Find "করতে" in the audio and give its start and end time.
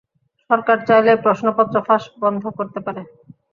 2.57-2.79